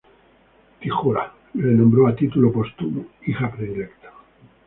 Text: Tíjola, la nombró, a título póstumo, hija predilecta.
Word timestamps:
Tíjola, 0.79 1.31
la 1.53 1.67
nombró, 1.73 2.07
a 2.07 2.15
título 2.15 2.51
póstumo, 2.51 3.05
hija 3.27 3.51
predilecta. 3.51 4.11